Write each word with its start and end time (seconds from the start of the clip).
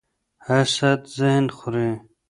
حسد 0.45 0.99
ذهن 1.17 1.43
خوري 1.57 1.89